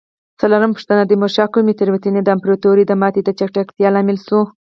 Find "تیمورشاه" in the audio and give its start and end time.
1.11-1.51